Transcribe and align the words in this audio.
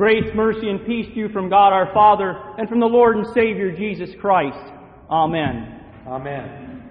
Grace, 0.00 0.34
mercy, 0.34 0.70
and 0.70 0.86
peace 0.86 1.04
to 1.08 1.14
you 1.14 1.28
from 1.28 1.50
God 1.50 1.74
our 1.74 1.92
Father 1.92 2.34
and 2.56 2.66
from 2.70 2.80
the 2.80 2.86
Lord 2.86 3.18
and 3.18 3.26
Savior 3.34 3.70
Jesus 3.70 4.08
Christ. 4.18 4.56
Amen. 5.10 5.78
Amen. 6.06 6.82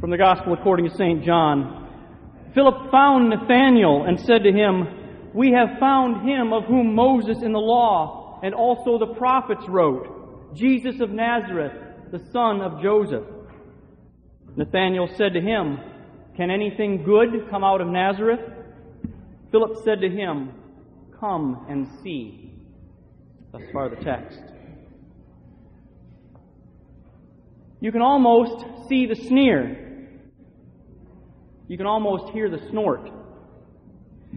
From 0.00 0.10
the 0.10 0.18
Gospel 0.18 0.54
according 0.54 0.90
to 0.90 0.96
St. 0.96 1.24
John. 1.24 1.88
Philip 2.54 2.90
found 2.90 3.30
Nathanael 3.30 4.06
and 4.08 4.18
said 4.18 4.42
to 4.42 4.50
him, 4.50 5.30
We 5.32 5.52
have 5.52 5.78
found 5.78 6.28
him 6.28 6.52
of 6.52 6.64
whom 6.64 6.92
Moses 6.92 7.40
in 7.40 7.52
the 7.52 7.60
law 7.60 8.40
and 8.42 8.52
also 8.52 8.98
the 8.98 9.14
prophets 9.14 9.62
wrote, 9.68 10.56
Jesus 10.56 10.98
of 10.98 11.10
Nazareth, 11.10 12.10
the 12.10 12.18
son 12.32 12.62
of 12.62 12.82
Joseph. 12.82 13.22
Nathanael 14.56 15.08
said 15.16 15.34
to 15.34 15.40
him, 15.40 15.78
Can 16.36 16.50
anything 16.50 17.02
good 17.04 17.50
come 17.50 17.64
out 17.64 17.80
of 17.80 17.88
Nazareth? 17.88 18.40
Philip 19.50 19.84
said 19.84 20.00
to 20.00 20.08
him, 20.08 20.52
Come 21.18 21.66
and 21.68 21.88
see. 22.02 22.52
Thus 23.52 23.62
far 23.72 23.88
the 23.88 23.96
text. 23.96 24.40
You 27.80 27.92
can 27.92 28.02
almost 28.02 28.88
see 28.88 29.06
the 29.06 29.14
sneer. 29.14 29.84
You 31.68 31.76
can 31.76 31.86
almost 31.86 32.32
hear 32.32 32.48
the 32.48 32.66
snort. 32.70 33.10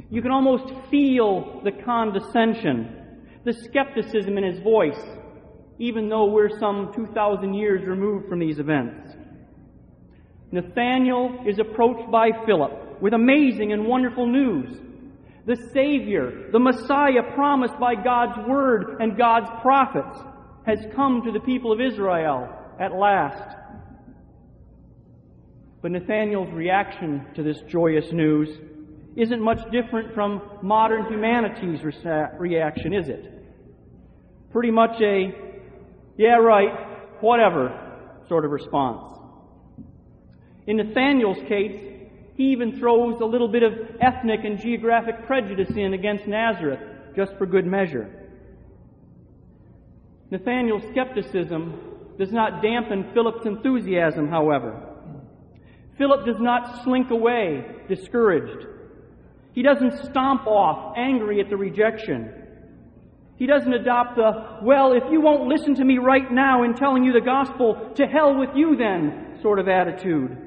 You 0.10 0.22
can 0.22 0.32
almost 0.32 0.72
feel 0.90 1.62
the 1.64 1.72
condescension, 1.72 3.22
the 3.44 3.54
skepticism 3.54 4.38
in 4.38 4.44
his 4.44 4.60
voice, 4.62 5.00
even 5.80 6.10
though 6.10 6.26
we're 6.26 6.60
some 6.60 6.92
2,000 6.96 7.54
years 7.54 7.88
removed 7.88 8.30
from 8.30 8.40
these 8.40 8.60
events. 8.60 9.16
Nathanael 10.52 11.44
is 11.46 11.60
approached 11.60 12.10
by 12.12 12.30
Philip 12.46 13.02
with 13.02 13.14
amazing 13.14 13.74
and 13.74 13.86
wonderful 13.86 14.28
news. 14.28 14.78
The 15.46 15.56
Savior, 15.74 16.50
the 16.52 16.60
Messiah 16.60 17.24
promised 17.36 17.80
by 17.80 17.96
God's 17.96 18.48
Word 18.48 18.98
and 19.00 19.18
God's 19.18 19.50
prophets, 19.62 20.20
has 20.66 20.80
come 20.96 21.22
to 21.24 21.32
the 21.32 21.40
people 21.40 21.72
of 21.72 21.80
Israel 21.80 22.50
at 22.80 22.94
last. 22.94 23.56
But 25.82 25.92
Nathanael's 25.92 26.52
reaction 26.54 27.26
to 27.36 27.44
this 27.44 27.62
joyous 27.70 28.12
news 28.12 28.50
isn't 29.16 29.42
much 29.42 29.60
different 29.72 30.14
from 30.14 30.42
modern 30.62 31.06
humanity's 31.06 31.82
reaction, 32.38 32.94
is 32.94 33.10
it? 33.10 33.34
Pretty 34.52 34.72
much 34.72 35.02
a, 35.02 35.34
yeah, 36.18 36.36
right, 36.36 37.22
whatever 37.22 38.26
sort 38.28 38.46
of 38.46 38.52
response. 38.52 39.17
In 40.68 40.78
Nathanael's 40.78 41.42
case, 41.48 41.82
he 42.36 42.52
even 42.52 42.78
throws 42.78 43.20
a 43.22 43.26
little 43.26 43.48
bit 43.48 43.64
of 43.64 43.74
ethnic 44.02 44.42
and 44.44 44.60
geographic 44.60 45.26
prejudice 45.26 45.72
in 45.76 45.94
against 45.94 46.28
Nazareth, 46.28 46.82
just 47.16 47.36
for 47.38 47.46
good 47.46 47.66
measure. 47.66 48.14
Nathanael's 50.30 50.84
skepticism 50.92 51.80
does 52.20 52.32
not 52.34 52.62
dampen 52.62 53.12
Philip's 53.14 53.46
enthusiasm, 53.46 54.28
however. 54.28 54.84
Philip 55.98 56.26
does 56.26 56.40
not 56.40 56.84
slink 56.84 57.10
away 57.12 57.64
discouraged. 57.88 58.68
He 59.54 59.64
doesn't 59.64 60.06
stomp 60.06 60.46
off 60.46 60.96
angry 60.98 61.40
at 61.40 61.50
the 61.50 61.58
rejection. 61.58 62.34
He 63.38 63.48
doesn't 63.48 63.74
adopt 63.74 64.18
the, 64.18 64.60
well, 64.64 64.94
if 64.94 65.04
you 65.12 65.22
won't 65.22 65.48
listen 65.48 65.76
to 65.76 65.86
me 65.86 65.98
right 65.98 66.30
now 66.30 66.64
in 66.64 66.76
telling 66.76 67.04
you 67.04 67.14
the 67.14 67.22
gospel, 67.22 67.94
to 67.96 68.06
hell 68.06 68.38
with 68.38 68.50
you 68.54 68.76
then 68.76 69.40
sort 69.42 69.60
of 69.60 69.68
attitude 69.68 70.47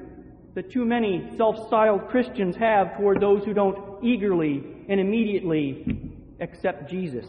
that 0.53 0.71
too 0.71 0.85
many 0.85 1.31
self 1.37 1.67
styled 1.67 2.09
Christians 2.09 2.55
have 2.57 2.97
toward 2.97 3.21
those 3.21 3.43
who 3.45 3.53
don't 3.53 4.03
eagerly 4.03 4.63
and 4.89 4.99
immediately 4.99 6.11
accept 6.39 6.89
Jesus. 6.89 7.25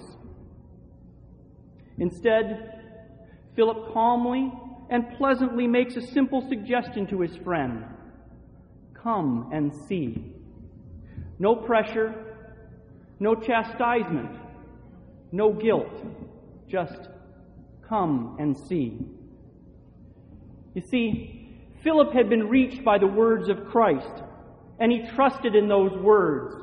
Instead, 1.98 2.80
Philip 3.55 3.92
calmly 3.92 4.50
and 4.90 5.16
pleasantly 5.16 5.66
makes 5.66 5.96
a 5.96 6.00
simple 6.00 6.46
suggestion 6.48 7.06
to 7.08 7.20
his 7.20 7.36
friend 7.38 7.84
Come 8.94 9.50
and 9.52 9.72
see. 9.88 10.32
No 11.38 11.56
pressure, 11.56 12.14
no 13.18 13.34
chastisement, 13.34 14.30
no 15.32 15.52
guilt, 15.52 15.92
just 16.68 17.08
come 17.88 18.36
and 18.38 18.56
see. 18.56 18.98
You 20.74 20.82
see, 20.82 21.42
Philip 21.82 22.12
had 22.12 22.28
been 22.28 22.48
reached 22.48 22.84
by 22.84 22.98
the 22.98 23.06
words 23.06 23.48
of 23.48 23.66
Christ, 23.66 24.22
and 24.78 24.92
he 24.92 25.06
trusted 25.14 25.54
in 25.54 25.68
those 25.68 25.92
words. 25.92 26.54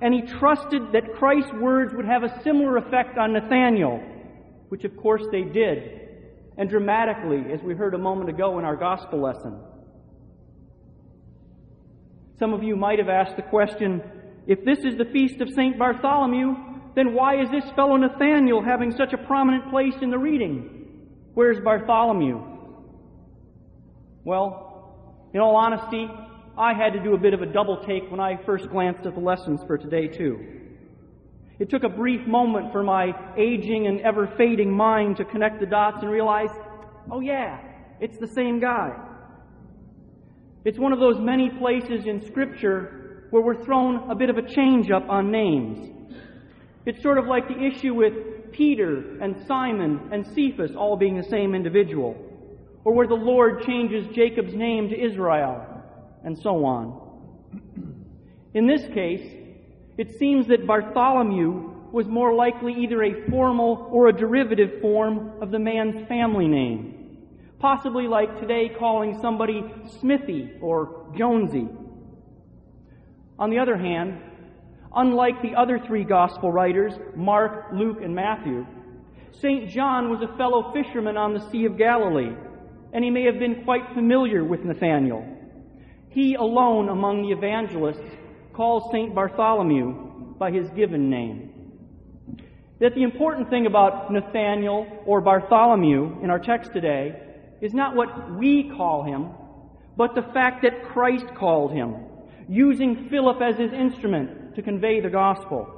And 0.00 0.14
he 0.14 0.22
trusted 0.22 0.92
that 0.92 1.14
Christ's 1.16 1.52
words 1.54 1.92
would 1.94 2.06
have 2.06 2.22
a 2.22 2.42
similar 2.42 2.76
effect 2.76 3.18
on 3.18 3.32
Nathanael, 3.32 4.00
which 4.68 4.84
of 4.84 4.96
course 4.96 5.24
they 5.32 5.42
did, 5.42 6.08
and 6.56 6.70
dramatically, 6.70 7.52
as 7.52 7.60
we 7.62 7.74
heard 7.74 7.94
a 7.94 7.98
moment 7.98 8.30
ago 8.30 8.58
in 8.58 8.64
our 8.64 8.76
gospel 8.76 9.20
lesson. 9.20 9.58
Some 12.38 12.52
of 12.52 12.62
you 12.62 12.76
might 12.76 13.00
have 13.00 13.08
asked 13.08 13.36
the 13.36 13.42
question 13.42 14.02
if 14.46 14.64
this 14.64 14.78
is 14.78 14.96
the 14.96 15.04
feast 15.04 15.40
of 15.40 15.50
St. 15.50 15.76
Bartholomew, 15.78 16.54
then 16.94 17.12
why 17.12 17.42
is 17.42 17.50
this 17.50 17.68
fellow 17.74 17.96
Nathanael 17.96 18.62
having 18.62 18.92
such 18.92 19.12
a 19.12 19.18
prominent 19.18 19.70
place 19.70 19.94
in 20.00 20.10
the 20.10 20.18
reading? 20.18 20.86
Where's 21.34 21.58
Bartholomew? 21.58 22.42
Well, 24.24 24.67
in 25.34 25.40
all 25.40 25.56
honesty, 25.56 26.08
I 26.56 26.74
had 26.74 26.92
to 26.94 27.00
do 27.00 27.14
a 27.14 27.18
bit 27.18 27.34
of 27.34 27.42
a 27.42 27.46
double 27.46 27.84
take 27.84 28.10
when 28.10 28.20
I 28.20 28.36
first 28.44 28.68
glanced 28.70 29.06
at 29.06 29.14
the 29.14 29.20
lessons 29.20 29.60
for 29.66 29.78
today, 29.78 30.08
too. 30.08 30.44
It 31.58 31.70
took 31.70 31.82
a 31.82 31.88
brief 31.88 32.26
moment 32.26 32.72
for 32.72 32.82
my 32.82 33.12
aging 33.36 33.86
and 33.86 34.00
ever 34.00 34.32
fading 34.36 34.70
mind 34.70 35.16
to 35.18 35.24
connect 35.24 35.60
the 35.60 35.66
dots 35.66 35.98
and 36.02 36.10
realize, 36.10 36.50
oh, 37.10 37.20
yeah, 37.20 37.58
it's 38.00 38.18
the 38.18 38.28
same 38.28 38.60
guy. 38.60 38.90
It's 40.64 40.78
one 40.78 40.92
of 40.92 41.00
those 41.00 41.18
many 41.18 41.50
places 41.50 42.06
in 42.06 42.24
Scripture 42.26 43.26
where 43.30 43.42
we're 43.42 43.64
thrown 43.64 44.10
a 44.10 44.14
bit 44.14 44.30
of 44.30 44.38
a 44.38 44.42
change 44.42 44.90
up 44.90 45.08
on 45.08 45.30
names. 45.30 46.16
It's 46.86 47.02
sort 47.02 47.18
of 47.18 47.26
like 47.26 47.48
the 47.48 47.62
issue 47.62 47.94
with 47.94 48.52
Peter 48.52 49.20
and 49.20 49.44
Simon 49.46 50.08
and 50.12 50.26
Cephas 50.26 50.72
all 50.76 50.96
being 50.96 51.16
the 51.16 51.28
same 51.28 51.54
individual 51.54 52.16
or 52.88 52.94
where 52.94 53.06
the 53.06 53.14
Lord 53.14 53.64
changes 53.66 54.06
Jacob's 54.14 54.54
name 54.54 54.88
to 54.88 54.98
Israel, 54.98 55.62
and 56.24 56.38
so 56.38 56.64
on. 56.64 56.98
In 58.54 58.66
this 58.66 58.80
case, 58.94 59.30
it 59.98 60.18
seems 60.18 60.46
that 60.46 60.66
Bartholomew 60.66 61.90
was 61.92 62.06
more 62.06 62.32
likely 62.34 62.72
either 62.72 63.02
a 63.02 63.28
formal 63.28 63.90
or 63.92 64.08
a 64.08 64.12
derivative 64.16 64.80
form 64.80 65.32
of 65.42 65.50
the 65.50 65.58
man's 65.58 66.08
family 66.08 66.48
name, 66.48 67.26
possibly 67.58 68.06
like 68.06 68.40
today 68.40 68.70
calling 68.78 69.18
somebody 69.20 69.62
Smithy 70.00 70.52
or 70.62 71.12
Jonesy. 71.14 71.68
On 73.38 73.50
the 73.50 73.58
other 73.58 73.76
hand, 73.76 74.18
unlike 74.96 75.42
the 75.42 75.54
other 75.56 75.78
three 75.78 76.04
gospel 76.04 76.50
writers, 76.50 76.94
Mark, 77.14 77.66
Luke, 77.70 77.98
and 78.02 78.14
Matthew, 78.14 78.66
St. 79.42 79.68
John 79.68 80.08
was 80.08 80.22
a 80.22 80.36
fellow 80.38 80.72
fisherman 80.72 81.18
on 81.18 81.34
the 81.34 81.50
Sea 81.50 81.66
of 81.66 81.76
Galilee 81.76 82.34
and 82.92 83.04
he 83.04 83.10
may 83.10 83.24
have 83.24 83.38
been 83.38 83.64
quite 83.64 83.94
familiar 83.94 84.44
with 84.44 84.64
Nathanael. 84.64 85.26
He 86.10 86.34
alone 86.34 86.88
among 86.88 87.22
the 87.22 87.36
evangelists 87.36 88.16
calls 88.52 88.90
St. 88.90 89.14
Bartholomew 89.14 90.36
by 90.38 90.50
his 90.50 90.68
given 90.70 91.10
name. 91.10 91.50
That 92.80 92.94
the 92.94 93.02
important 93.02 93.50
thing 93.50 93.66
about 93.66 94.12
Nathanael 94.12 94.86
or 95.04 95.20
Bartholomew 95.20 96.22
in 96.22 96.30
our 96.30 96.38
text 96.38 96.72
today 96.72 97.20
is 97.60 97.74
not 97.74 97.96
what 97.96 98.38
we 98.38 98.70
call 98.76 99.04
him, 99.04 99.30
but 99.96 100.14
the 100.14 100.22
fact 100.32 100.62
that 100.62 100.84
Christ 100.84 101.26
called 101.34 101.72
him, 101.72 101.96
using 102.48 103.08
Philip 103.10 103.42
as 103.42 103.58
his 103.58 103.72
instrument 103.72 104.54
to 104.54 104.62
convey 104.62 105.00
the 105.00 105.10
gospel. 105.10 105.74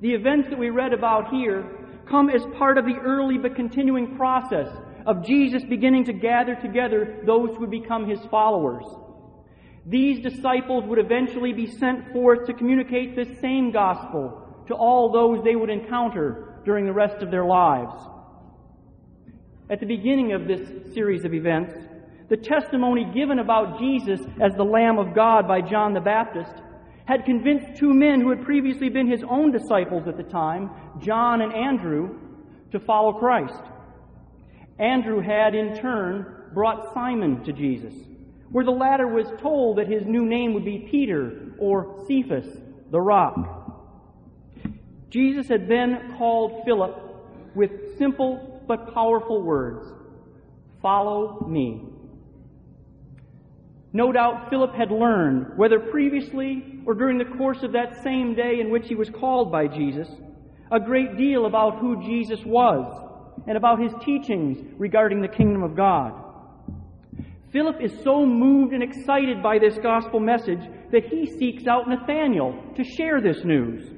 The 0.00 0.14
events 0.14 0.48
that 0.48 0.58
we 0.58 0.70
read 0.70 0.94
about 0.94 1.30
here 1.30 1.64
come 2.08 2.30
as 2.30 2.42
part 2.58 2.78
of 2.78 2.86
the 2.86 2.96
early 2.96 3.36
but 3.36 3.54
continuing 3.54 4.16
process 4.16 4.68
of 5.06 5.24
Jesus 5.24 5.62
beginning 5.64 6.04
to 6.04 6.12
gather 6.12 6.54
together 6.54 7.22
those 7.26 7.50
who 7.50 7.60
would 7.60 7.70
become 7.70 8.08
his 8.08 8.20
followers. 8.30 8.84
These 9.86 10.20
disciples 10.20 10.84
would 10.86 10.98
eventually 10.98 11.52
be 11.52 11.66
sent 11.66 12.12
forth 12.12 12.46
to 12.46 12.52
communicate 12.52 13.16
this 13.16 13.40
same 13.40 13.72
gospel 13.72 14.64
to 14.68 14.74
all 14.74 15.10
those 15.10 15.42
they 15.42 15.56
would 15.56 15.70
encounter 15.70 16.60
during 16.64 16.84
the 16.84 16.92
rest 16.92 17.22
of 17.22 17.30
their 17.30 17.44
lives. 17.44 17.94
At 19.70 19.80
the 19.80 19.86
beginning 19.86 20.32
of 20.32 20.46
this 20.46 20.94
series 20.94 21.24
of 21.24 21.32
events, 21.32 21.74
the 22.28 22.36
testimony 22.36 23.10
given 23.12 23.38
about 23.38 23.80
Jesus 23.80 24.20
as 24.40 24.54
the 24.54 24.64
Lamb 24.64 24.98
of 24.98 25.14
God 25.14 25.48
by 25.48 25.60
John 25.60 25.94
the 25.94 26.00
Baptist 26.00 26.52
had 27.06 27.24
convinced 27.24 27.76
two 27.76 27.92
men 27.92 28.20
who 28.20 28.30
had 28.30 28.44
previously 28.44 28.88
been 28.88 29.10
his 29.10 29.24
own 29.28 29.50
disciples 29.50 30.06
at 30.06 30.16
the 30.16 30.22
time, 30.22 30.70
John 31.00 31.40
and 31.40 31.52
Andrew, 31.52 32.18
to 32.70 32.78
follow 32.78 33.14
Christ. 33.14 33.62
Andrew 34.80 35.20
had 35.20 35.54
in 35.54 35.76
turn 35.76 36.50
brought 36.52 36.92
Simon 36.94 37.44
to 37.44 37.52
Jesus 37.52 37.94
where 38.50 38.64
the 38.64 38.70
latter 38.70 39.06
was 39.06 39.26
told 39.40 39.78
that 39.78 39.88
his 39.88 40.04
new 40.06 40.26
name 40.26 40.54
would 40.54 40.64
be 40.64 40.88
Peter 40.90 41.54
or 41.58 42.04
Cephas, 42.06 42.46
the 42.90 43.00
rock. 43.00 43.36
Jesus 45.08 45.48
had 45.48 45.68
then 45.68 46.14
called 46.16 46.62
Philip 46.64 46.96
with 47.54 47.96
simple 47.98 48.62
but 48.66 48.92
powerful 48.92 49.42
words 49.42 49.86
Follow 50.82 51.46
me. 51.46 51.84
No 53.92 54.12
doubt 54.12 54.48
Philip 54.48 54.74
had 54.74 54.90
learned, 54.90 55.58
whether 55.58 55.78
previously 55.78 56.80
or 56.86 56.94
during 56.94 57.18
the 57.18 57.36
course 57.36 57.62
of 57.62 57.72
that 57.72 58.02
same 58.02 58.34
day 58.34 58.60
in 58.60 58.70
which 58.70 58.88
he 58.88 58.94
was 58.94 59.10
called 59.10 59.52
by 59.52 59.66
Jesus, 59.66 60.08
a 60.72 60.80
great 60.80 61.18
deal 61.18 61.44
about 61.44 61.80
who 61.80 62.02
Jesus 62.02 62.40
was 62.46 63.09
and 63.46 63.56
about 63.56 63.80
his 63.80 63.92
teachings 64.04 64.58
regarding 64.78 65.20
the 65.20 65.28
kingdom 65.28 65.62
of 65.62 65.76
God. 65.76 66.12
Philip 67.52 67.76
is 67.82 67.92
so 68.04 68.24
moved 68.24 68.72
and 68.72 68.82
excited 68.82 69.42
by 69.42 69.58
this 69.58 69.76
gospel 69.82 70.20
message 70.20 70.60
that 70.92 71.04
he 71.04 71.26
seeks 71.26 71.66
out 71.66 71.88
Nathanael 71.88 72.54
to 72.76 72.84
share 72.84 73.20
this 73.20 73.44
news. 73.44 73.90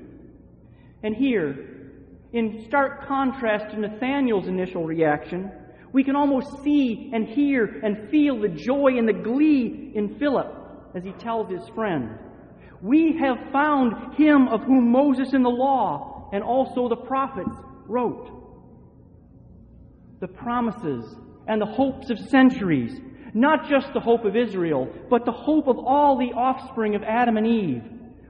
And 1.03 1.15
here, 1.15 1.91
in 2.33 2.65
stark 2.67 3.07
contrast 3.07 3.75
to 3.75 3.81
Nathanael's 3.81 4.49
initial 4.49 4.85
reaction, 4.85 5.51
we 5.93 6.03
can 6.03 6.17
almost 6.17 6.63
see 6.63 7.11
and 7.13 7.29
hear 7.29 7.65
and 7.83 8.09
feel 8.11 8.41
the 8.41 8.49
joy 8.49 8.97
and 8.97 9.07
the 9.07 9.13
glee 9.13 9.93
in 9.95 10.19
Philip 10.19 10.47
as 10.95 11.05
he 11.05 11.13
tells 11.13 11.51
his 11.51 11.69
friend, 11.75 12.19
We 12.81 13.19
have 13.21 13.53
found 13.53 14.15
him 14.15 14.49
of 14.49 14.63
whom 14.63 14.91
Moses 14.91 15.35
in 15.35 15.43
the 15.43 15.51
law 15.51 16.31
and 16.33 16.43
also 16.43 16.89
the 16.89 16.97
prophets 16.97 17.55
wrote. 17.87 18.42
The 20.23 20.29
promises 20.29 21.17
and 21.49 21.61
the 21.61 21.67
hopes 21.67 22.09
of 22.09 22.17
centuries, 22.17 22.97
not 23.35 23.69
just 23.69 23.93
the 23.93 23.99
hope 23.99 24.25
of 24.25 24.37
Israel, 24.37 24.89
but 25.11 25.25
the 25.25 25.33
hope 25.33 25.67
of 25.67 25.77
all 25.81 26.17
the 26.17 26.33
offspring 26.33 26.95
of 26.95 27.03
Adam 27.03 27.39
and 27.39 27.45
Eve, 27.45 27.83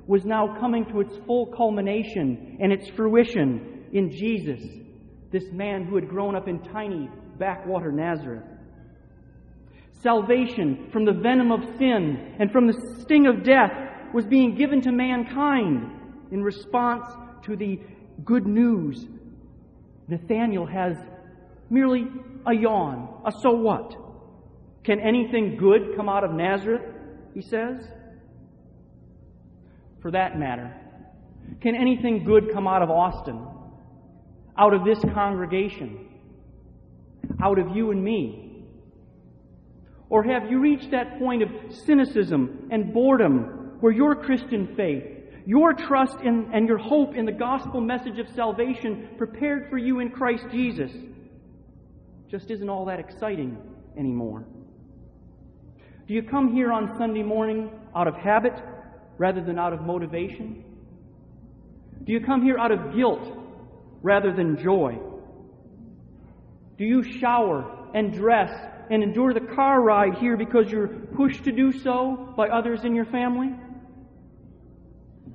was 0.06 0.24
now 0.24 0.56
coming 0.58 0.86
to 0.86 1.00
its 1.00 1.14
full 1.26 1.52
culmination 1.54 2.56
and 2.62 2.72
its 2.72 2.88
fruition 2.88 3.84
in 3.92 4.10
Jesus, 4.10 4.62
this 5.30 5.44
man 5.52 5.84
who 5.84 5.96
had 5.96 6.08
grown 6.08 6.34
up 6.34 6.48
in 6.48 6.60
tiny 6.60 7.10
backwater 7.38 7.92
Nazareth. 7.92 8.44
Salvation 10.00 10.88
from 10.94 11.04
the 11.04 11.12
venom 11.12 11.52
of 11.52 11.60
sin 11.76 12.36
and 12.40 12.50
from 12.50 12.68
the 12.68 13.00
sting 13.02 13.26
of 13.26 13.44
death 13.44 13.70
was 14.14 14.24
being 14.24 14.54
given 14.54 14.80
to 14.80 14.92
mankind 14.92 15.92
in 16.30 16.42
response 16.42 17.04
to 17.44 17.54
the 17.54 17.78
good 18.24 18.46
news. 18.46 19.06
Nathanael 20.08 20.64
has 20.64 20.96
merely 21.72 22.06
a 22.46 22.54
yawn, 22.54 23.08
a 23.26 23.32
so 23.32 23.50
what. 23.50 23.96
Can 24.84 25.00
anything 25.00 25.56
good 25.56 25.96
come 25.96 26.08
out 26.08 26.22
of 26.22 26.32
Nazareth? 26.32 26.82
He 27.34 27.42
says. 27.42 27.84
For 30.00 30.10
that 30.10 30.38
matter, 30.38 30.74
can 31.60 31.74
anything 31.74 32.24
good 32.24 32.52
come 32.52 32.68
out 32.68 32.82
of 32.82 32.90
Austin? 32.90 33.46
Out 34.58 34.74
of 34.74 34.84
this 34.84 34.98
congregation? 35.14 36.08
out 37.40 37.58
of 37.58 37.74
you 37.76 37.90
and 37.90 38.02
me? 38.02 38.64
Or 40.08 40.22
have 40.22 40.50
you 40.50 40.60
reached 40.60 40.90
that 40.90 41.18
point 41.18 41.42
of 41.42 41.48
cynicism 41.86 42.68
and 42.70 42.92
boredom 42.92 43.76
where 43.80 43.92
your 43.92 44.14
Christian 44.14 44.74
faith, 44.76 45.04
your 45.46 45.72
trust 45.72 46.20
in, 46.20 46.50
and 46.52 46.68
your 46.68 46.78
hope 46.78 47.16
in 47.16 47.24
the 47.24 47.32
gospel 47.32 47.80
message 47.80 48.18
of 48.18 48.28
salvation 48.34 49.08
prepared 49.16 49.70
for 49.70 49.78
you 49.78 50.00
in 50.00 50.10
Christ 50.10 50.44
Jesus 50.50 50.92
just 52.32 52.50
isn't 52.50 52.70
all 52.70 52.86
that 52.86 52.98
exciting 52.98 53.58
anymore? 53.98 54.42
Do 56.08 56.14
you 56.14 56.22
come 56.22 56.54
here 56.54 56.72
on 56.72 56.96
Sunday 56.96 57.22
morning 57.22 57.70
out 57.94 58.08
of 58.08 58.16
habit 58.16 58.54
rather 59.18 59.42
than 59.42 59.58
out 59.58 59.74
of 59.74 59.82
motivation? 59.82 60.64
Do 62.04 62.12
you 62.12 62.20
come 62.20 62.42
here 62.42 62.56
out 62.58 62.72
of 62.72 62.96
guilt 62.96 63.20
rather 64.00 64.32
than 64.32 64.56
joy? 64.56 64.98
Do 66.78 66.84
you 66.86 67.02
shower 67.02 67.90
and 67.94 68.14
dress 68.14 68.50
and 68.90 69.02
endure 69.02 69.34
the 69.34 69.54
car 69.54 69.82
ride 69.82 70.14
here 70.14 70.38
because 70.38 70.72
you're 70.72 70.88
pushed 70.88 71.44
to 71.44 71.52
do 71.52 71.70
so 71.70 72.32
by 72.34 72.48
others 72.48 72.80
in 72.84 72.94
your 72.94 73.04
family? 73.04 73.50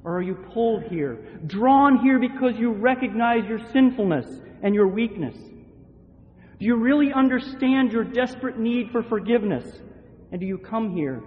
Or 0.04 0.18
are 0.18 0.24
you 0.24 0.34
pulled 0.52 0.82
here, 0.86 1.24
drawn 1.46 2.00
here 2.00 2.18
because 2.18 2.58
you 2.58 2.72
recognize 2.72 3.48
your 3.48 3.60
sinfulness 3.72 4.26
and 4.64 4.74
your 4.74 4.88
weakness? 4.88 5.36
Do 6.59 6.65
you 6.65 6.75
really 6.75 7.13
understand 7.13 7.92
your 7.92 8.04
desperate 8.04 8.57
need 8.57 8.92
for 8.92 9.04
forgiveness? 9.04 9.65
And 10.31 10.42
do 10.42 10.48
you 10.48 10.57
come 10.57 10.95
here 10.95 11.21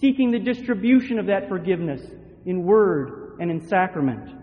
seeking 0.00 0.30
the 0.30 0.38
distribution 0.38 1.18
of 1.18 1.26
that 1.26 1.48
forgiveness 1.48 2.02
in 2.44 2.64
word 2.64 3.36
and 3.40 3.50
in 3.50 3.66
sacrament? 3.68 4.42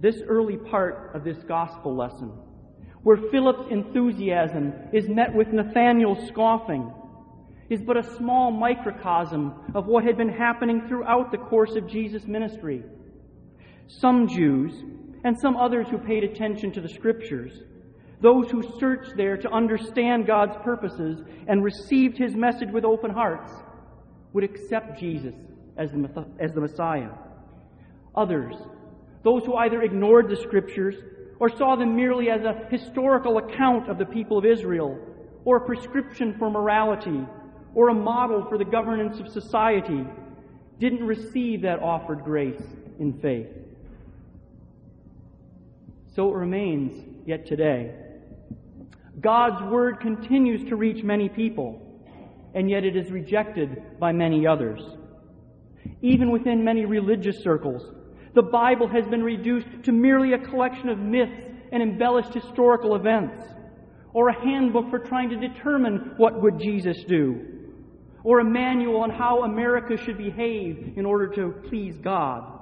this 0.00 0.22
early 0.26 0.56
part 0.56 1.12
of 1.14 1.24
this 1.24 1.38
gospel 1.46 1.94
lesson, 1.94 2.32
where 3.02 3.18
Philip's 3.30 3.70
enthusiasm 3.70 4.72
is 4.92 5.08
met 5.08 5.34
with 5.34 5.48
Nathanael's 5.48 6.26
scoffing, 6.28 6.92
is 7.68 7.80
but 7.82 7.96
a 7.96 8.16
small 8.16 8.50
microcosm 8.50 9.54
of 9.74 9.86
what 9.86 10.04
had 10.04 10.16
been 10.16 10.28
happening 10.28 10.82
throughout 10.88 11.30
the 11.30 11.38
course 11.38 11.76
of 11.76 11.86
Jesus' 11.86 12.26
ministry. 12.26 12.82
Some 13.86 14.26
Jews, 14.26 14.72
and 15.24 15.38
some 15.38 15.56
others 15.56 15.86
who 15.88 15.98
paid 15.98 16.24
attention 16.24 16.72
to 16.72 16.80
the 16.80 16.88
Scriptures, 16.88 17.62
those 18.20 18.50
who 18.50 18.62
searched 18.78 19.16
there 19.16 19.36
to 19.36 19.50
understand 19.50 20.26
God's 20.26 20.56
purposes 20.62 21.22
and 21.48 21.64
received 21.64 22.18
His 22.18 22.34
message 22.34 22.70
with 22.72 22.84
open 22.84 23.10
hearts, 23.10 23.52
would 24.32 24.44
accept 24.44 24.98
Jesus 24.98 25.34
as 25.76 25.90
the, 25.90 26.26
as 26.38 26.52
the 26.52 26.60
Messiah. 26.60 27.10
Others 28.14 28.56
those 29.22 29.44
who 29.44 29.54
either 29.54 29.82
ignored 29.82 30.28
the 30.30 30.36
scriptures 30.36 30.96
or 31.38 31.48
saw 31.48 31.76
them 31.76 31.96
merely 31.96 32.30
as 32.30 32.42
a 32.42 32.66
historical 32.70 33.38
account 33.38 33.88
of 33.88 33.98
the 33.98 34.04
people 34.04 34.38
of 34.38 34.44
Israel, 34.44 34.98
or 35.44 35.56
a 35.56 35.66
prescription 35.66 36.34
for 36.38 36.50
morality, 36.50 37.26
or 37.74 37.88
a 37.88 37.94
model 37.94 38.44
for 38.48 38.58
the 38.58 38.64
governance 38.64 39.18
of 39.20 39.28
society, 39.28 40.04
didn't 40.78 41.04
receive 41.04 41.62
that 41.62 41.80
offered 41.80 42.22
grace 42.24 42.62
in 42.98 43.18
faith. 43.20 43.48
So 46.14 46.32
it 46.32 46.36
remains 46.36 47.22
yet 47.26 47.46
today. 47.46 47.94
God's 49.20 49.62
word 49.70 50.00
continues 50.00 50.68
to 50.68 50.76
reach 50.76 51.04
many 51.04 51.28
people, 51.28 51.80
and 52.54 52.68
yet 52.68 52.84
it 52.84 52.96
is 52.96 53.10
rejected 53.10 53.98
by 54.00 54.12
many 54.12 54.46
others. 54.46 54.80
Even 56.02 56.30
within 56.30 56.64
many 56.64 56.84
religious 56.84 57.42
circles, 57.42 57.82
the 58.34 58.42
Bible 58.42 58.88
has 58.88 59.06
been 59.06 59.22
reduced 59.22 59.66
to 59.84 59.92
merely 59.92 60.32
a 60.32 60.38
collection 60.38 60.88
of 60.88 60.98
myths 60.98 61.48
and 61.72 61.82
embellished 61.82 62.34
historical 62.34 62.96
events, 62.96 63.44
or 64.12 64.28
a 64.28 64.44
handbook 64.44 64.90
for 64.90 64.98
trying 64.98 65.30
to 65.30 65.36
determine 65.36 66.14
what 66.16 66.42
would 66.42 66.58
Jesus 66.58 67.04
do, 67.04 67.46
or 68.24 68.40
a 68.40 68.44
manual 68.44 69.02
on 69.02 69.10
how 69.10 69.44
America 69.44 69.96
should 69.96 70.18
behave 70.18 70.94
in 70.96 71.06
order 71.06 71.28
to 71.28 71.54
please 71.68 71.96
God. 71.98 72.59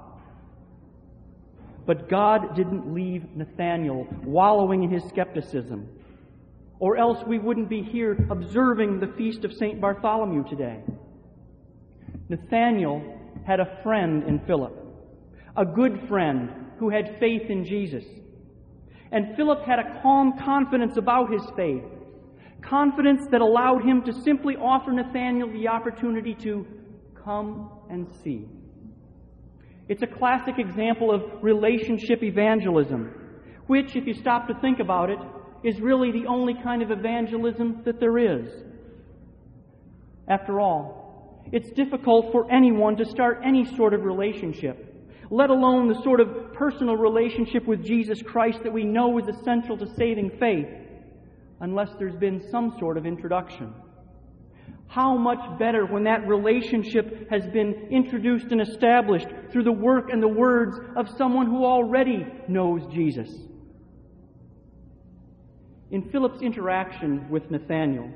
But 1.89 2.07
God 2.07 2.55
didn't 2.55 2.93
leave 2.93 3.35
Nathanael 3.35 4.05
wallowing 4.23 4.83
in 4.83 4.91
his 4.91 5.03
skepticism, 5.05 5.89
or 6.77 6.97
else 6.97 7.17
we 7.25 7.39
wouldn't 7.39 7.67
be 7.67 7.81
here 7.81 8.15
observing 8.29 8.99
the 8.99 9.11
feast 9.17 9.43
of 9.43 9.51
St. 9.51 9.81
Bartholomew 9.81 10.47
today. 10.47 10.83
Nathanael 12.29 13.01
had 13.43 13.59
a 13.59 13.81
friend 13.81 14.21
in 14.27 14.37
Philip 14.45 14.75
a 15.57 15.65
good 15.65 16.07
friend 16.07 16.51
who 16.77 16.89
had 16.89 17.17
faith 17.19 17.49
in 17.49 17.65
Jesus. 17.65 18.05
And 19.11 19.35
Philip 19.35 19.63
had 19.65 19.79
a 19.79 19.99
calm 20.03 20.37
confidence 20.37 20.95
about 20.97 21.33
his 21.33 21.41
faith, 21.55 21.85
confidence 22.61 23.25
that 23.31 23.41
allowed 23.41 23.83
him 23.83 24.03
to 24.03 24.13
simply 24.13 24.55
offer 24.57 24.91
Nathanael 24.91 25.51
the 25.51 25.67
opportunity 25.67 26.35
to 26.35 26.67
come 27.15 27.71
and 27.89 28.07
see. 28.23 28.45
It's 29.89 30.03
a 30.03 30.07
classic 30.07 30.55
example 30.57 31.13
of 31.13 31.43
relationship 31.43 32.23
evangelism, 32.23 33.13
which, 33.67 33.95
if 33.95 34.07
you 34.07 34.13
stop 34.13 34.47
to 34.47 34.53
think 34.61 34.79
about 34.79 35.09
it, 35.09 35.19
is 35.63 35.81
really 35.81 36.11
the 36.11 36.27
only 36.27 36.53
kind 36.63 36.81
of 36.81 36.91
evangelism 36.91 37.81
that 37.83 37.99
there 37.99 38.17
is. 38.17 38.49
After 40.27 40.61
all, 40.61 41.43
it's 41.51 41.71
difficult 41.71 42.31
for 42.31 42.49
anyone 42.51 42.95
to 42.97 43.05
start 43.05 43.41
any 43.43 43.65
sort 43.75 43.93
of 43.93 44.03
relationship 44.03 44.89
let 45.31 45.49
alone 45.49 45.87
the 45.87 46.01
sort 46.01 46.19
of 46.19 46.53
personal 46.53 46.95
relationship 46.95 47.67
with 47.67 47.85
Jesus 47.85 48.21
Christ 48.21 48.63
that 48.63 48.73
we 48.73 48.83
know 48.83 49.19
is 49.19 49.27
essential 49.27 49.77
to 49.77 49.85
saving 49.95 50.31
faith, 50.39 50.67
unless 51.61 51.89
there's 51.99 52.15
been 52.15 52.41
some 52.49 52.75
sort 52.79 52.97
of 52.97 53.05
introduction. 53.05 53.73
How 54.89 55.15
much 55.15 55.59
better 55.59 55.85
when 55.85 56.03
that 56.05 56.27
relationship 56.27 57.29
has 57.29 57.45
been 57.47 57.89
introduced 57.91 58.47
and 58.51 58.59
established 58.59 59.27
through 59.51 59.63
the 59.63 59.71
work 59.71 60.09
and 60.11 60.21
the 60.21 60.27
words 60.27 60.79
of 60.97 61.07
someone 61.15 61.45
who 61.45 61.63
already 61.63 62.25
knows 62.47 62.81
Jesus. 62.91 63.29
In 65.91 66.09
Philip's 66.09 66.41
interaction 66.41 67.29
with 67.29 67.51
Nathanael, 67.51 68.09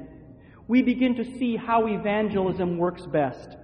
we 0.67 0.81
begin 0.81 1.15
to 1.15 1.23
see 1.37 1.55
how 1.55 1.85
evangelism 1.85 2.79
works 2.79 3.05
best. 3.05 3.55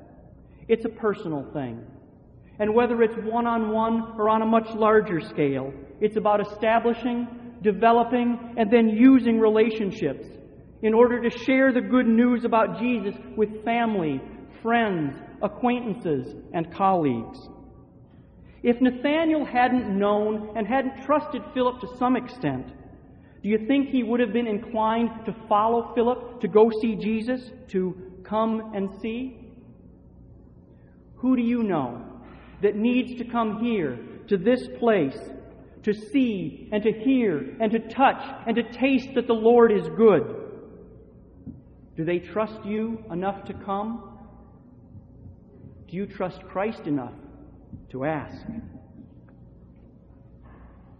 It's 0.68 0.86
a 0.86 0.90
personal 0.90 1.50
thing. 1.52 1.84
And 2.60 2.76
whether 2.76 3.02
it's 3.02 3.16
one 3.24 3.48
on 3.48 3.72
one 3.72 4.14
or 4.20 4.30
on 4.30 4.44
a 4.44 4.46
much 4.46 4.70
larger 4.76 5.20
scale, 5.20 5.74
it's 6.00 6.18
about 6.18 6.42
establishing, 6.42 7.28
developing, 7.64 8.54
and 8.56 8.70
then 8.72 8.90
using 8.90 9.40
relationships 9.40 10.28
in 10.82 10.94
order 10.94 11.22
to 11.22 11.38
share 11.46 11.74
the 11.74 11.82
good 11.82 12.08
news 12.08 12.46
about 12.46 12.80
Jesus 12.80 13.16
with 13.36 13.64
family, 13.66 14.22
friends, 14.62 15.16
acquaintances, 15.42 16.36
and 16.54 16.74
colleagues. 16.74 17.38
If 18.64 18.82
Nathanael 18.82 19.46
hadn't 19.46 19.98
known 19.98 20.58
and 20.58 20.68
hadn't 20.68 21.06
trusted 21.06 21.42
Philip 21.54 21.80
to 21.82 21.98
some 21.98 22.16
extent, 22.16 22.68
do 23.42 23.48
you 23.48 23.66
think 23.68 23.90
he 23.90 24.04
would 24.04 24.20
have 24.20 24.34
been 24.34 24.48
inclined 24.48 25.10
to 25.26 25.36
follow 25.48 25.94
Philip 25.96 26.42
to 26.42 26.48
go 26.48 26.70
see 26.82 26.96
Jesus, 26.96 27.52
to 27.70 27.96
come 28.24 28.74
and 28.76 28.90
see? 29.02 29.38
Who 31.18 31.36
do 31.36 31.42
you 31.42 31.64
know 31.64 32.06
that 32.62 32.76
needs 32.76 33.18
to 33.20 33.26
come 33.26 33.64
here, 33.64 33.98
to 34.28 34.38
this 34.38 34.68
place, 34.78 35.18
to 35.84 35.94
see 35.94 36.70
and 36.72 36.84
to 36.84 36.92
hear 36.92 37.56
and 37.62 37.72
to 37.72 37.80
touch 37.80 38.22
and 38.46 38.56
to 38.58 38.64
taste 38.64 39.10
that 39.16 39.28
the 39.28 39.34
Lord 39.34 39.72
is 39.72 39.88
good? 39.96 40.49
Do 42.00 42.06
they 42.06 42.20
trust 42.20 42.64
you 42.64 43.04
enough 43.12 43.44
to 43.48 43.54
come? 43.54 44.18
Do 45.90 45.98
you 45.98 46.06
trust 46.06 46.42
Christ 46.48 46.84
enough 46.88 47.12
to 47.90 48.06
ask? 48.06 48.42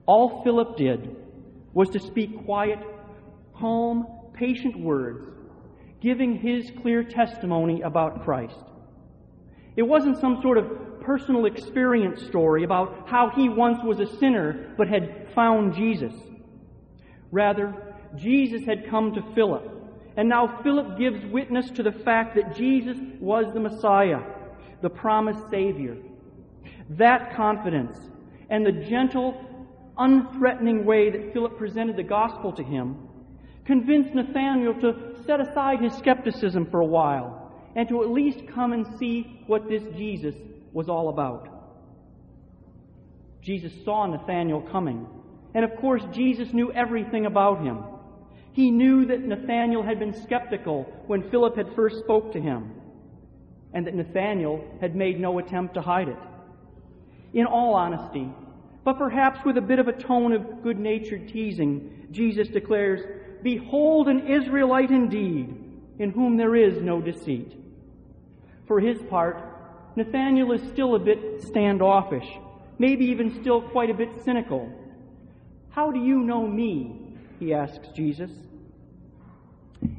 All 0.06 0.44
Philip 0.44 0.76
did 0.76 1.16
was 1.72 1.88
to 1.92 2.02
speak 2.02 2.44
quiet, 2.44 2.80
calm, 3.56 4.08
patient 4.34 4.78
words, 4.78 5.24
giving 6.02 6.38
his 6.38 6.70
clear 6.82 7.06
testimony 7.06 7.80
about 7.80 8.26
Christ. 8.26 8.62
It 9.78 9.84
wasn't 9.84 10.20
some 10.20 10.42
sort 10.42 10.58
of 10.58 11.00
personal 11.00 11.46
experience 11.46 12.26
story 12.26 12.66
about 12.66 13.08
how 13.08 13.32
he 13.34 13.48
once 13.48 13.78
was 13.86 14.02
a 14.02 14.18
sinner 14.18 14.74
but 14.78 14.90
had 14.90 15.30
found 15.34 15.76
Jesus. 15.76 16.14
Rather, 17.32 17.96
Jesus 18.18 18.66
had 18.66 18.90
come 18.90 19.14
to 19.14 19.22
Philip, 19.34 19.79
and 20.20 20.28
now 20.28 20.60
Philip 20.64 20.98
gives 20.98 21.26
witness 21.28 21.72
to 21.72 21.82
the 21.82 21.94
fact 21.94 22.36
that 22.36 22.54
Jesus 22.54 22.98
was 23.22 23.46
the 23.54 23.60
Messiah, 23.62 24.20
the 24.82 24.90
promised 24.90 25.50
Savior. 25.50 25.96
That 26.90 27.38
confidence 27.38 27.98
and 28.50 28.66
the 28.66 28.74
gentle, 28.74 29.42
unthreatening 29.98 30.84
way 30.84 31.10
that 31.10 31.32
Philip 31.32 31.58
presented 31.58 31.96
the 31.96 32.04
gospel 32.04 32.52
to 32.52 32.62
him 32.62 32.98
convinced 33.64 34.14
Nathanael 34.14 34.74
to 34.82 35.24
set 35.26 35.40
aside 35.40 35.80
his 35.80 35.94
skepticism 35.94 36.70
for 36.70 36.82
a 36.82 36.86
while 36.86 37.54
and 37.78 37.88
to 37.88 38.04
at 38.04 38.10
least 38.10 38.40
come 38.54 38.74
and 38.74 38.86
see 39.00 39.42
what 39.48 39.70
this 39.70 39.84
Jesus 39.96 40.36
was 40.74 40.90
all 40.90 41.08
about. 41.08 41.48
Jesus 43.42 43.72
saw 43.86 44.06
Nathanael 44.06 44.68
coming, 44.70 45.08
and 45.56 45.64
of 45.64 45.78
course, 45.78 46.04
Jesus 46.12 46.52
knew 46.52 46.74
everything 46.74 47.26
about 47.26 47.64
him. 47.64 47.86
He 48.54 48.72
knew 48.72 49.06
that 49.06 49.22
Nathanael 49.22 49.84
had 49.84 50.00
been 50.00 50.14
skeptical 50.14 50.84
when 51.08 51.30
Philip 51.30 51.56
had 51.56 51.76
first 51.76 52.00
spoke 52.00 52.34
to 52.34 52.42
him, 52.42 52.74
and 53.74 53.86
that 53.86 53.96
Nathanael 53.96 54.64
had 54.82 54.96
made 54.96 55.20
no 55.20 55.40
attempt 55.40 55.76
to 55.76 55.82
hide 55.82 56.10
it. 56.10 56.18
In 57.34 57.46
all 57.46 57.76
honesty, 57.76 58.28
but 58.84 58.98
perhaps 58.98 59.46
with 59.46 59.58
a 59.58 59.62
bit 59.62 59.80
of 59.80 59.88
a 59.88 59.94
tone 59.94 60.34
of 60.34 60.64
good 60.64 60.80
natured 60.80 61.28
teasing, 61.28 62.08
Jesus 62.12 62.48
declares, 62.48 63.02
Behold 63.44 64.08
an 64.08 64.28
Israelite 64.28 64.90
indeed, 64.90 65.56
in 66.00 66.12
whom 66.12 66.38
there 66.38 66.56
is 66.56 66.82
no 66.82 67.00
deceit. 67.00 67.56
For 68.68 68.80
his 68.80 69.02
part, 69.04 69.44
Nathanael 69.96 70.52
is 70.54 70.62
still 70.70 70.96
a 70.96 71.00
bit 71.00 71.42
standoffish, 71.44 72.28
maybe 72.78 73.06
even 73.06 73.42
still 73.42 73.62
quite 73.62 73.90
a 73.90 73.94
bit 73.94 74.10
cynical. 74.24 74.72
How 75.70 75.92
do 75.92 76.00
you 76.00 76.22
know 76.22 76.48
me? 76.48 77.09
He 77.40 77.54
asks 77.54 77.88
Jesus. 77.96 78.32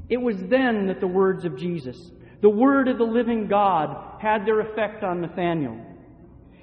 It 0.09 0.18
was 0.18 0.37
then 0.37 0.87
that 0.87 1.00
the 1.00 1.06
words 1.06 1.44
of 1.44 1.56
Jesus, 1.56 2.11
the 2.42 2.50
word 2.50 2.88
of 2.88 2.99
the 2.99 3.04
living 3.04 3.47
God, 3.49 4.20
had 4.20 4.44
their 4.44 4.61
effect 4.61 5.02
on 5.02 5.20
Nathanael 5.20 5.87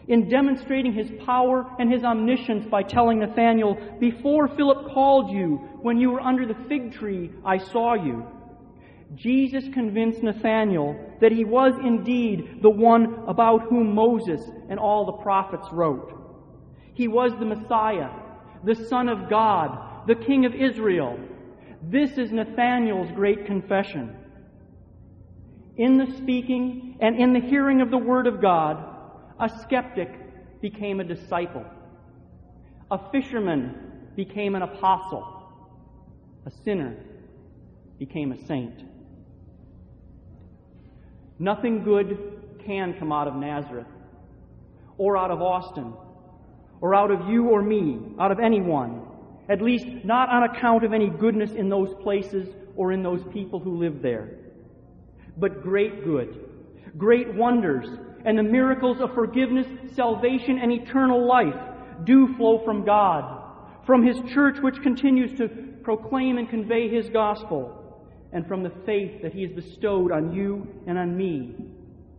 in 0.07 0.29
demonstrating 0.29 0.93
his 0.93 1.11
power 1.25 1.65
and 1.79 1.91
his 1.91 2.03
omniscience 2.03 2.65
by 2.65 2.81
telling 2.81 3.19
Nathanael, 3.19 3.77
Before 3.99 4.47
Philip 4.47 4.93
called 4.93 5.31
you, 5.31 5.57
when 5.81 5.97
you 5.97 6.11
were 6.11 6.21
under 6.21 6.45
the 6.45 6.57
fig 6.69 6.93
tree, 6.93 7.31
I 7.45 7.57
saw 7.57 7.93
you. 7.93 8.25
Jesus 9.15 9.65
convinced 9.73 10.23
Nathanael 10.23 10.95
that 11.21 11.31
he 11.31 11.45
was 11.45 11.73
indeed 11.83 12.59
the 12.61 12.69
one 12.69 13.23
about 13.27 13.63
whom 13.63 13.93
Moses 13.95 14.41
and 14.69 14.79
all 14.79 15.05
the 15.05 15.23
prophets 15.23 15.67
wrote. 15.71 16.13
He 16.93 17.07
was 17.07 17.31
the 17.33 17.45
Messiah, 17.45 18.09
the 18.63 18.75
Son 18.75 19.07
of 19.07 19.29
God, 19.29 19.86
the 20.07 20.15
King 20.15 20.45
of 20.45 20.55
Israel. 20.55 21.19
This 21.83 22.17
is 22.17 22.31
Nathanael's 22.31 23.11
great 23.11 23.45
confession. 23.45 24.15
In 25.75 25.97
the 25.97 26.17
speaking 26.17 26.97
and 27.01 27.19
in 27.19 27.33
the 27.33 27.41
hearing 27.41 27.81
of 27.81 27.91
the 27.91 27.97
Word 27.97 28.25
of 28.25 28.41
God, 28.41 28.83
a 29.39 29.49
skeptic 29.61 30.09
became 30.61 31.01
a 31.01 31.03
disciple. 31.03 31.65
A 32.89 33.11
fisherman 33.11 33.75
became 34.15 34.55
an 34.55 34.61
apostle. 34.61 35.43
A 36.45 36.51
sinner 36.63 36.95
became 37.99 38.31
a 38.31 38.45
saint. 38.45 38.81
Nothing 41.37 41.83
good 41.83 42.17
can 42.65 42.97
come 42.97 43.11
out 43.11 43.27
of 43.27 43.35
Nazareth, 43.35 43.87
or 44.97 45.17
out 45.17 45.31
of 45.31 45.41
Austin, 45.41 45.93
or 46.79 46.95
out 46.95 47.11
of 47.11 47.27
you 47.27 47.49
or 47.49 47.61
me, 47.61 47.99
out 48.19 48.31
of 48.31 48.39
anyone, 48.39 49.06
at 49.49 49.61
least 49.61 49.85
not 50.03 50.29
on 50.29 50.43
account 50.43 50.83
of 50.83 50.93
any 50.93 51.09
goodness 51.09 51.51
in 51.51 51.69
those 51.69 51.93
places 52.01 52.47
or 52.75 52.91
in 52.91 53.01
those 53.03 53.23
people 53.31 53.59
who 53.59 53.77
live 53.77 54.01
there. 54.01 54.29
But 55.37 55.61
great 55.61 56.03
good, 56.03 56.49
great 56.97 57.33
wonders, 57.33 57.87
and 58.25 58.37
the 58.37 58.43
miracles 58.43 58.99
of 58.99 59.13
forgiveness, 59.13 59.67
salvation, 59.93 60.59
and 60.59 60.71
eternal 60.71 61.27
life 61.27 61.55
do 62.03 62.35
flow 62.35 62.63
from 62.65 62.85
God, 62.85 63.43
from 63.85 64.05
His 64.05 64.19
church, 64.33 64.57
which 64.61 64.81
continues 64.81 65.37
to 65.37 65.47
proclaim 65.83 66.37
and 66.37 66.49
convey 66.49 66.89
His 66.89 67.09
gospel, 67.09 67.73
and 68.33 68.45
from 68.47 68.63
the 68.63 68.73
faith 68.85 69.21
that 69.21 69.33
He 69.33 69.43
has 69.43 69.51
bestowed 69.51 70.11
on 70.11 70.33
you 70.33 70.67
and 70.87 70.97
on 70.97 71.15
me. 71.15 71.55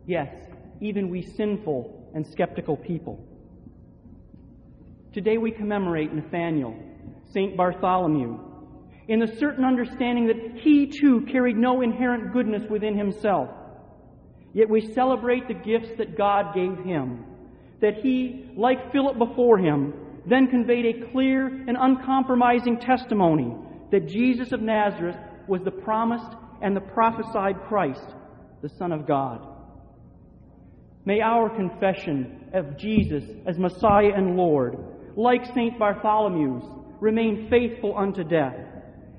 Yes, 0.07 0.35
even 0.81 1.11
we 1.11 1.23
sinful 1.23 2.11
and 2.15 2.27
skeptical 2.27 2.77
people. 2.77 3.23
Today 5.13 5.37
we 5.37 5.51
commemorate 5.51 6.13
Nathanael, 6.15 6.75
St. 7.31 7.57
Bartholomew, 7.57 8.39
in 9.09 9.21
the 9.21 9.37
certain 9.39 9.65
understanding 9.65 10.27
that 10.27 10.61
he 10.61 10.87
too 10.87 11.27
carried 11.31 11.57
no 11.57 11.81
inherent 11.83 12.33
goodness 12.33 12.63
within 12.69 12.97
himself 12.97 13.49
Yet 14.53 14.69
we 14.69 14.93
celebrate 14.93 15.47
the 15.47 15.55
gifts 15.55 15.91
that 15.99 16.17
God 16.17 16.55
gave 16.55 16.79
him. 16.85 17.25
That 17.81 17.95
he, 18.03 18.51
like 18.57 18.93
Philip 18.93 19.19
before 19.19 19.59
him, 19.59 19.95
then 20.27 20.49
conveyed 20.49 20.87
a 20.87 21.11
clear 21.13 21.47
and 21.47 21.77
uncompromising 21.79 22.81
testimony 22.81 23.55
that 23.91 24.09
Jesus 24.09 24.53
of 24.53 24.61
Nazareth 24.61 25.17
was 25.47 25.63
the 25.63 25.71
promised 25.71 26.37
and 26.61 26.75
the 26.75 26.81
prophesied 26.81 27.63
Christ, 27.69 28.05
the 28.63 28.69
Son 28.69 28.93
of 28.93 29.07
God. 29.07 29.47
May 31.05 31.21
our 31.21 31.49
confession 31.49 32.51
of 32.53 32.77
Jesus 32.77 33.25
as 33.47 33.59
Messiah 33.59 34.13
and 34.15 34.37
Lord, 34.37 34.77
like 35.17 35.47
St. 35.47 35.79
Bartholomew's, 35.79 36.65
remain 37.01 37.49
faithful 37.49 37.97
unto 37.97 38.25
death. 38.25 38.57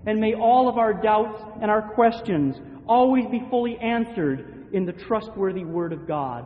And 0.06 0.20
may 0.20 0.34
all 0.34 0.70
of 0.70 0.78
our 0.78 0.94
doubts 0.94 1.42
and 1.62 1.70
our 1.70 1.94
questions 1.94 2.56
always 2.88 3.26
be 3.28 3.44
fully 3.50 3.78
answered 3.78 4.70
in 4.74 4.86
the 4.86 4.94
trustworthy 4.94 5.66
Word 5.66 5.94
of 5.94 6.08
God. 6.08 6.46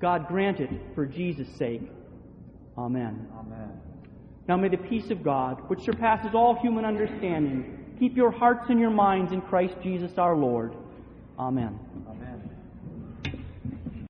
God 0.00 0.28
grant 0.28 0.60
it 0.60 0.70
for 0.94 1.06
Jesus' 1.06 1.48
sake. 1.58 1.82
Amen. 2.78 3.26
Amen. 3.38 3.72
Now 4.48 4.56
may 4.56 4.68
the 4.68 4.76
peace 4.76 5.10
of 5.10 5.22
God, 5.22 5.68
which 5.68 5.80
surpasses 5.80 6.30
all 6.34 6.58
human 6.60 6.84
understanding, 6.84 7.96
keep 7.98 8.16
your 8.16 8.30
hearts 8.30 8.66
and 8.68 8.78
your 8.78 8.90
minds 8.90 9.32
in 9.32 9.40
Christ 9.40 9.74
Jesus 9.82 10.12
our 10.18 10.36
Lord. 10.36 10.74
Amen. 11.38 11.78